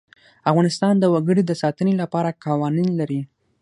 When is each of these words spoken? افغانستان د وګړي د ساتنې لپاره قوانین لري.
افغانستان 0.49 0.93
د 0.99 1.05
وګړي 1.13 1.43
د 1.47 1.51
ساتنې 1.61 1.93
لپاره 2.01 2.37
قوانین 2.45 2.89
لري. 2.99 3.21